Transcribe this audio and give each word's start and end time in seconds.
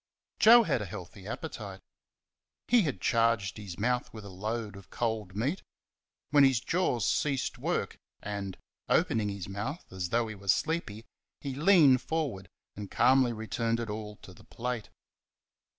Joe 0.39 0.63
had 0.63 0.81
a 0.81 0.87
healthy 0.87 1.27
appetite. 1.27 1.79
He 2.67 2.81
had 2.81 3.01
charged 3.01 3.57
his 3.57 3.77
mouth 3.77 4.11
with 4.11 4.25
a 4.25 4.29
load 4.31 4.75
of 4.75 4.89
cold 4.89 5.35
meat, 5.35 5.61
when 6.31 6.43
his 6.43 6.59
jaws 6.59 7.07
ceased 7.07 7.59
work, 7.59 7.99
and, 8.19 8.57
opening 8.89 9.29
his 9.29 9.47
mouth 9.47 9.85
as 9.93 10.09
though 10.09 10.27
he 10.27 10.33
were 10.33 10.47
sleepy, 10.47 11.05
he 11.39 11.53
leaned 11.53 12.01
forward 12.01 12.49
and 12.75 12.89
calmly 12.89 13.31
returned 13.31 13.79
it 13.79 13.91
all 13.91 14.15
to 14.23 14.33
the 14.33 14.43
plate. 14.43 14.89